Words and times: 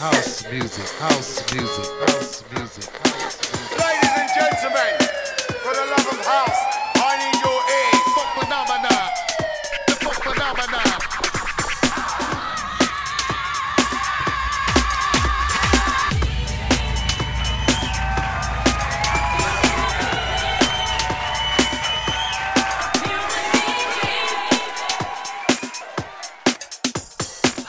house 0.00 0.50
music, 0.50 0.88
house 0.98 1.52
music, 1.52 1.84
house 2.08 2.42
music. 2.54 2.88
Ladies 3.76 4.12
and 4.16 4.30
gentlemen, 4.34 4.96
for 5.60 5.74
the 5.74 5.84
love 5.92 6.08
of 6.08 6.24
house, 6.24 6.60
I 6.96 7.20
need 7.20 7.36
your 7.44 7.60
ears. 7.76 8.08
Funk 8.16 8.30
phenomena. 8.40 8.96
The 9.86 9.94
funk 10.00 10.18
phenomena. 10.24 10.82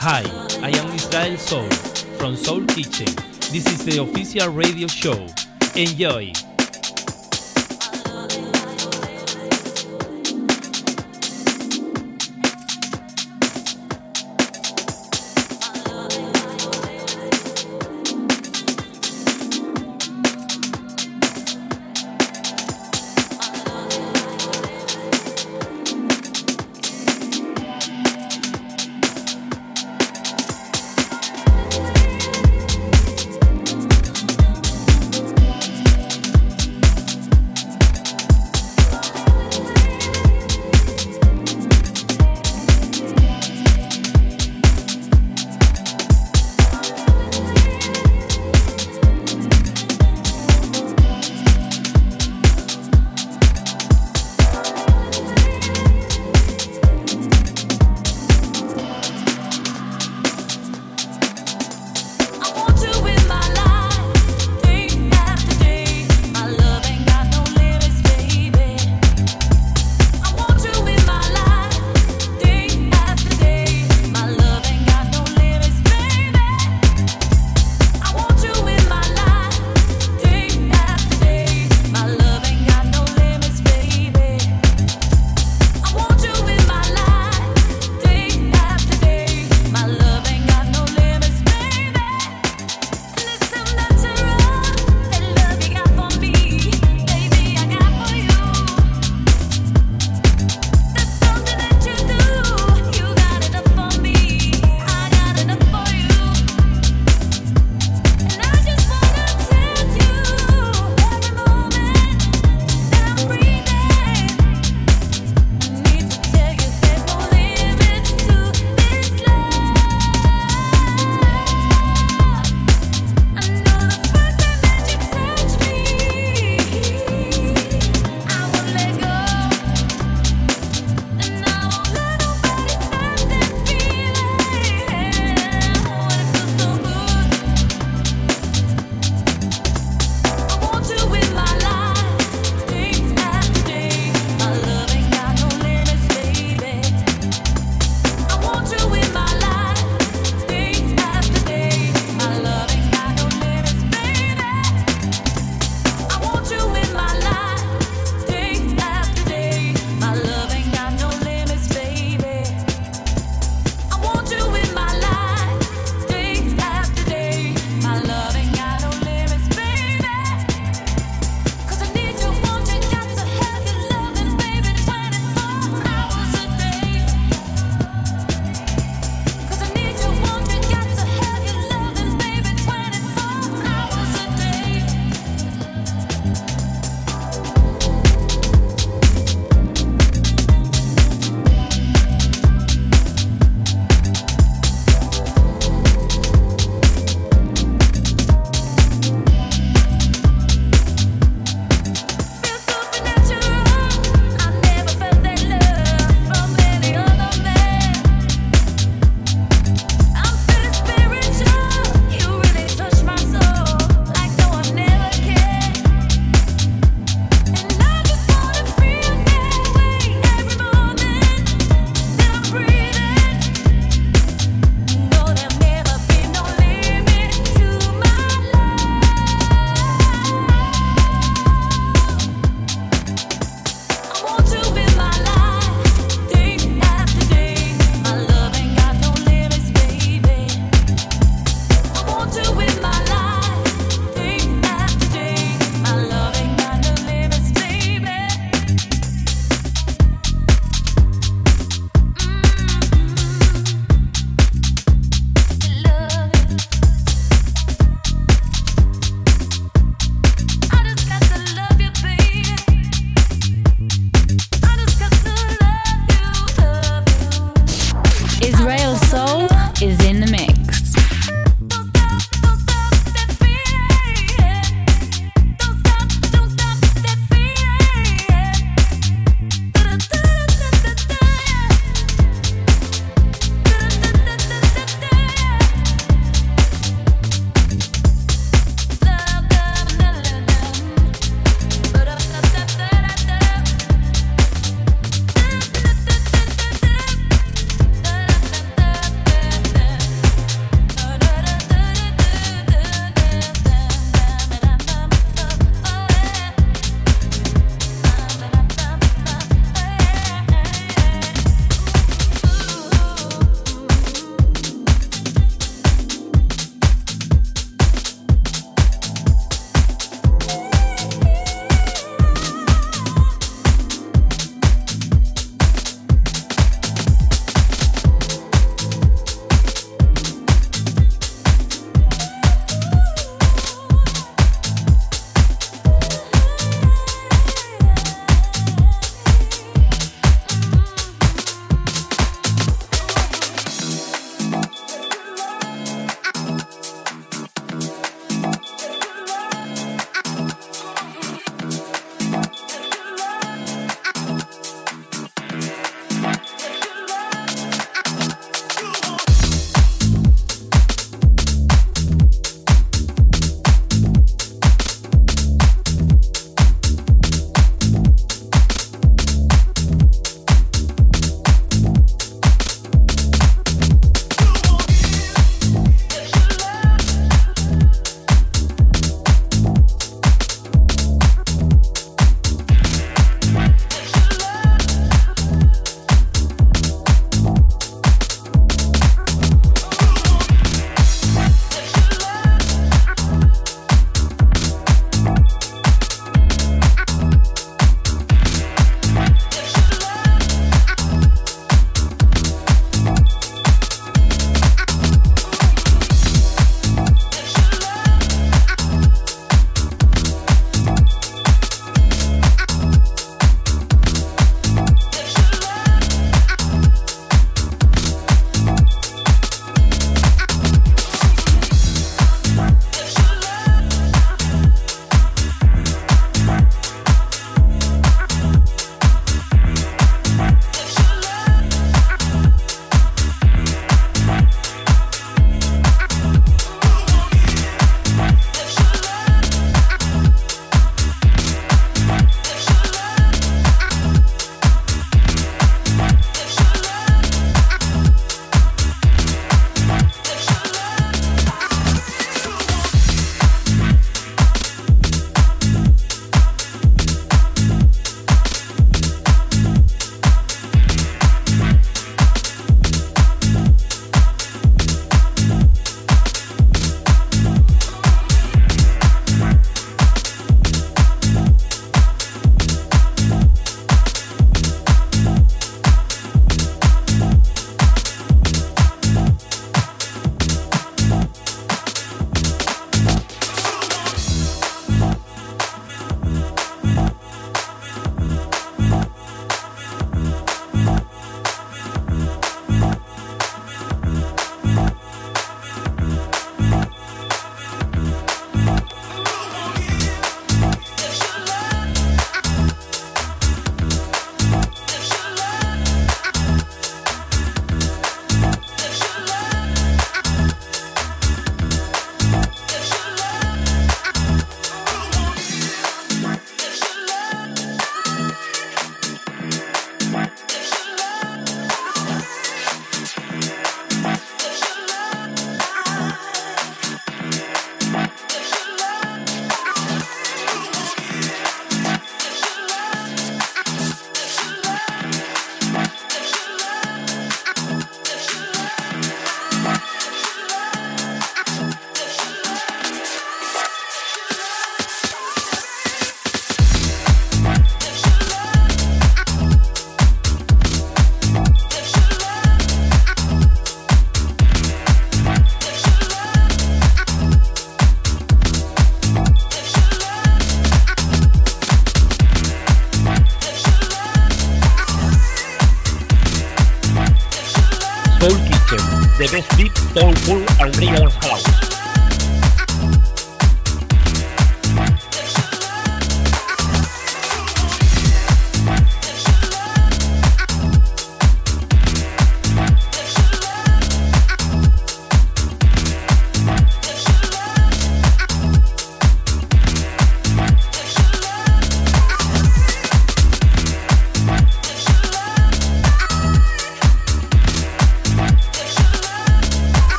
Hi, 0.00 0.22
I 0.62 0.70
am 0.70 0.94
Israel 0.94 1.36
Soul 1.36 1.91
from 2.22 2.36
Soul 2.36 2.64
Kitchen. 2.66 3.12
This 3.50 3.66
is 3.66 3.84
the 3.84 4.00
official 4.00 4.52
radio 4.52 4.86
show. 4.86 5.26
Enjoy. 5.74 6.51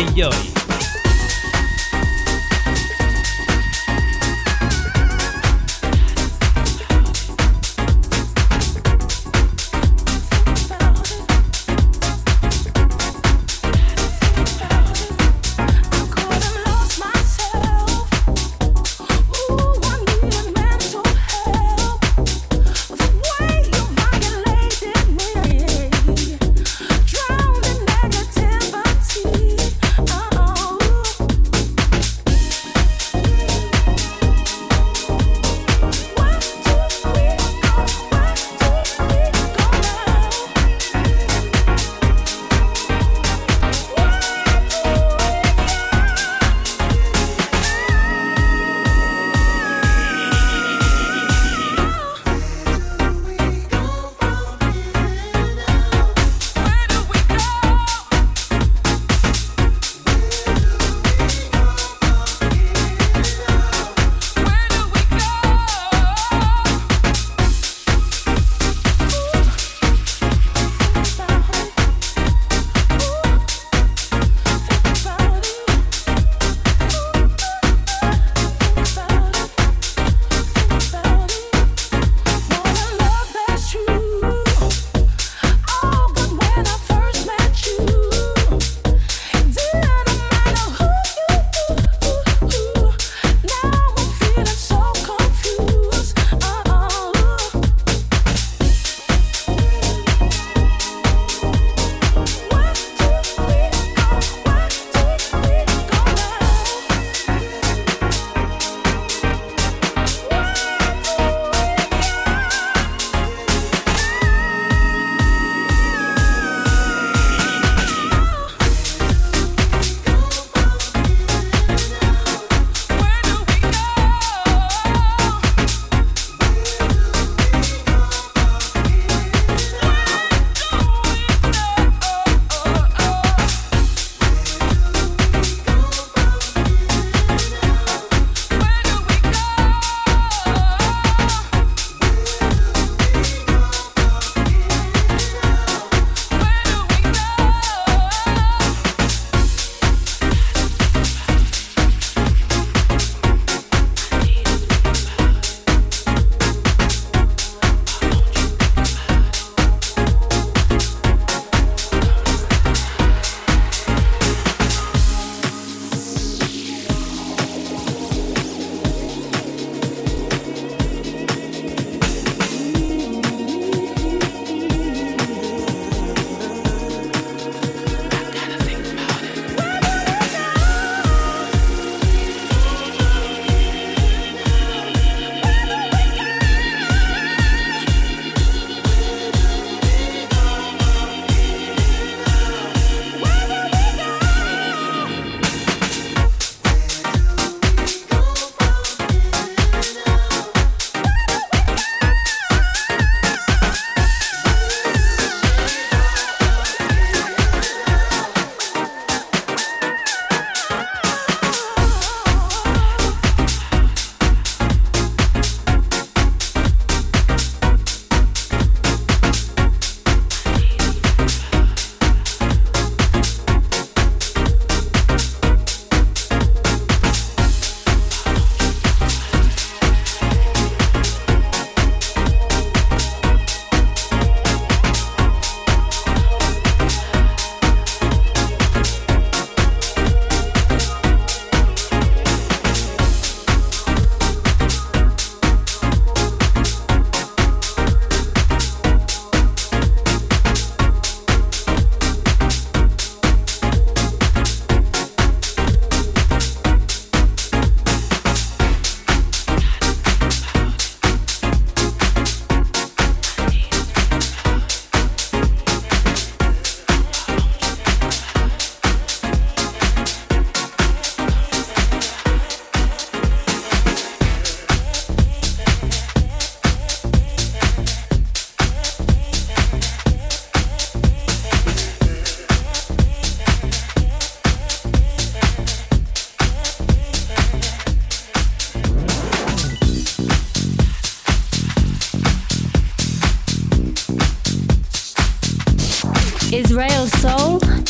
Drown 0.00 0.39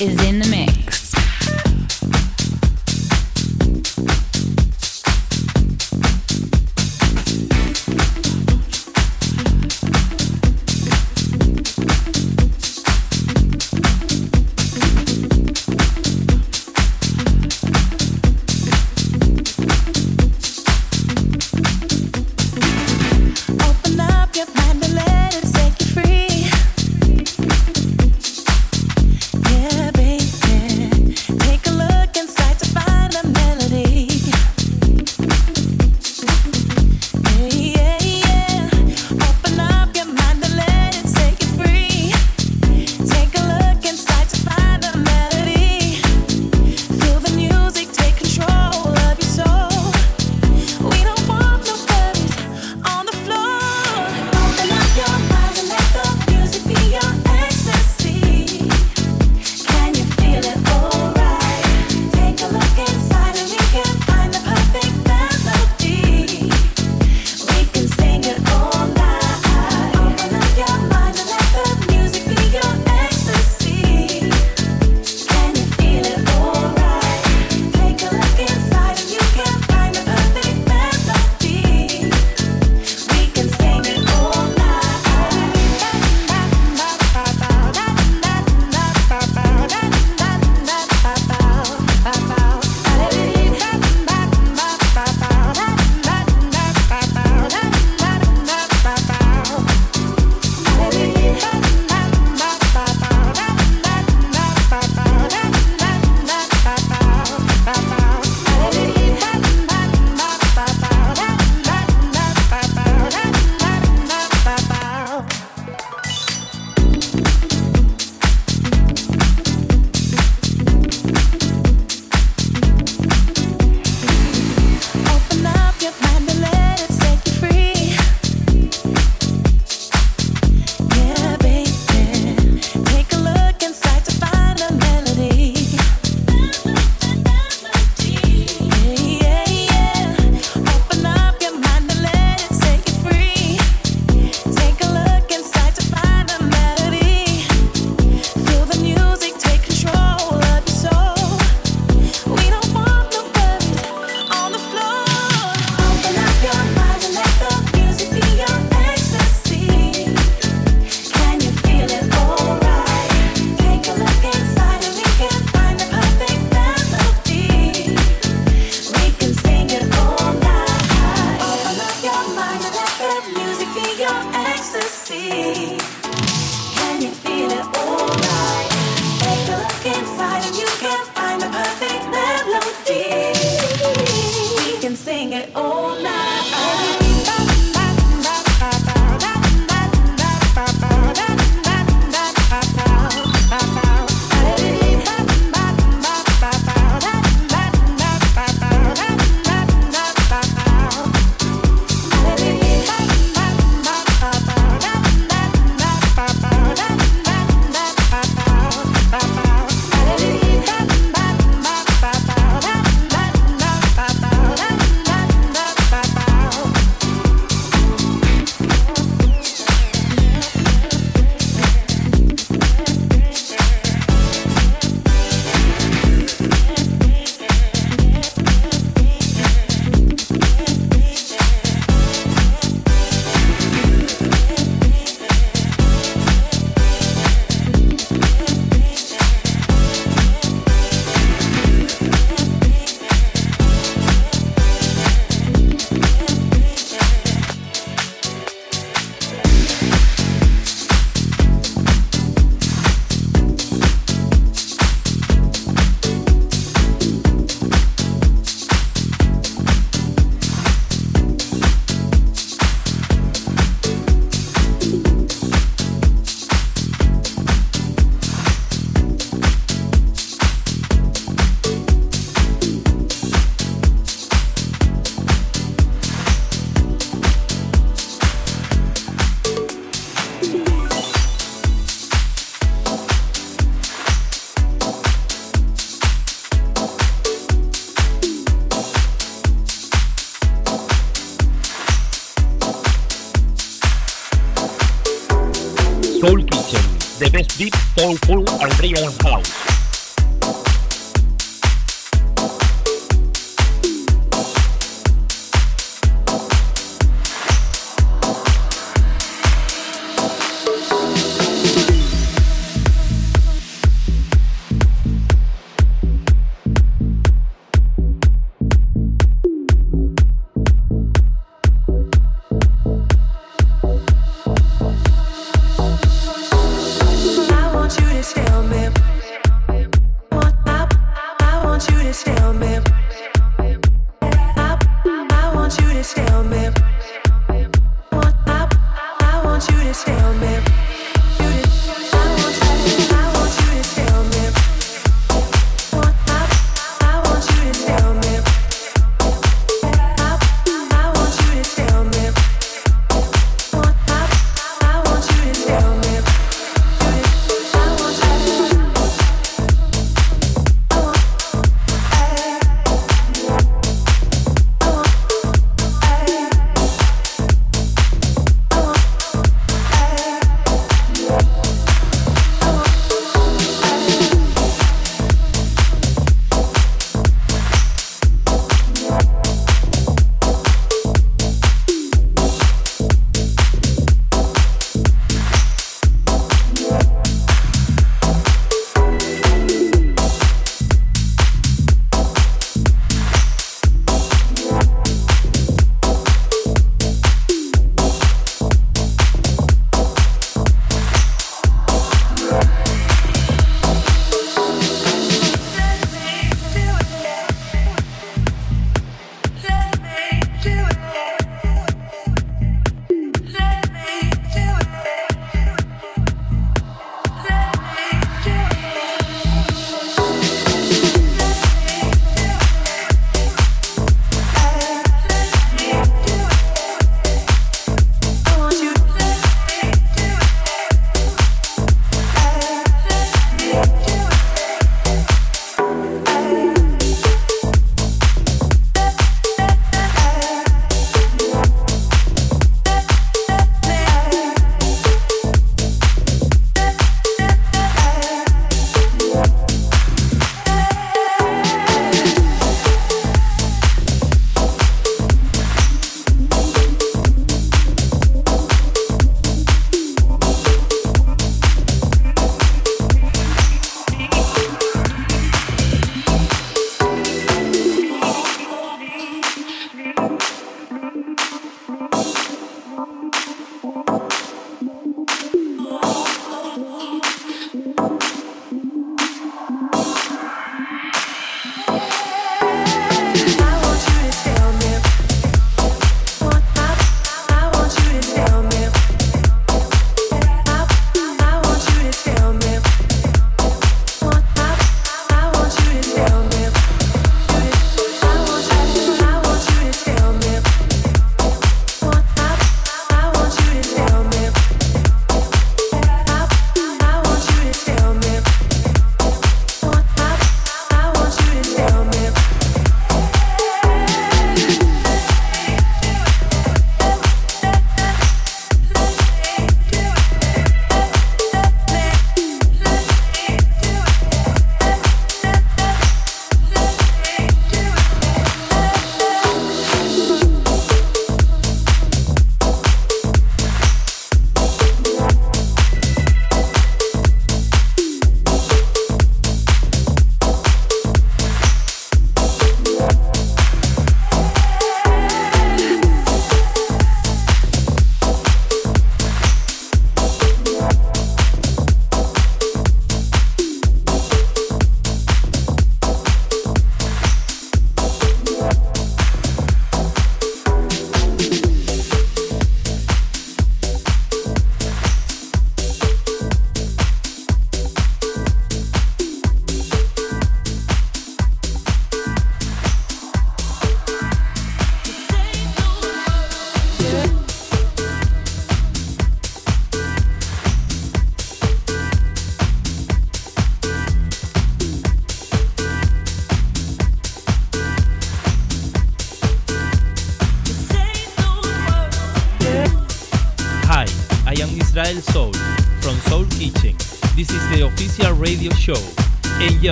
is 0.00 0.27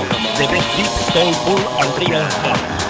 Regrets 0.00 0.76
Deep 0.76 0.86
Soulful 0.86 1.58
and 1.58 2.08
Real 2.08 2.22
Heart. 2.22 2.81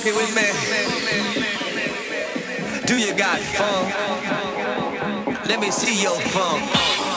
funky 0.00 0.16
with 0.16 0.34
me? 0.34 0.42
Do 2.86 2.98
you 2.98 3.14
got 3.14 3.38
funk? 3.40 3.94
Let 5.46 5.60
me 5.60 5.70
see 5.70 6.02
your 6.02 6.18
funk. 6.20 7.09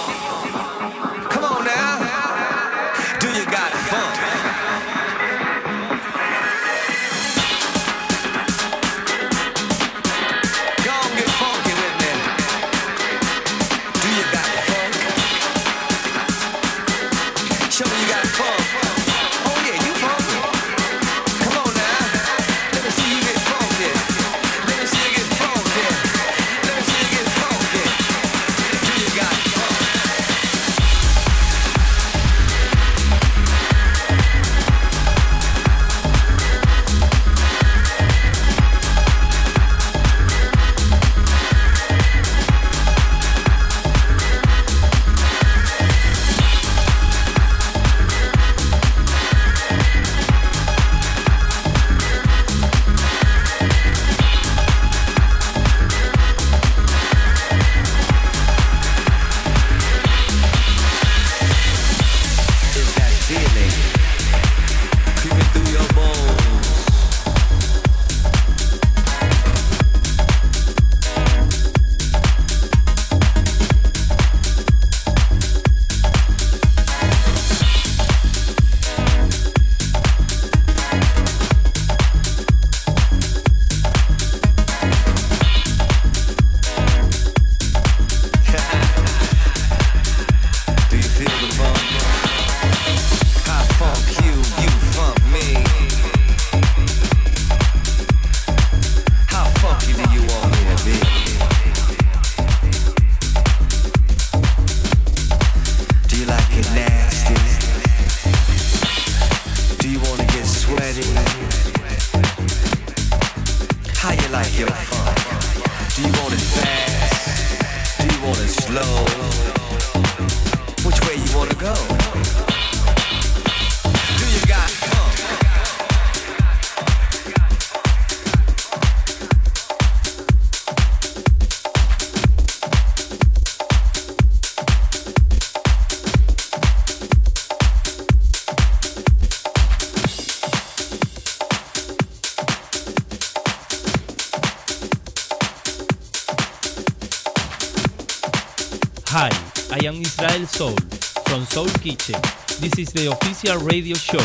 Soul 151.54 151.68
Kitchen. 151.84 152.20
This 152.60 152.80
is 152.80 152.92
the 152.94 153.12
official 153.12 153.60
radio 153.60 153.94
show. 153.94 154.18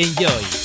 Enjoy! 0.00 0.63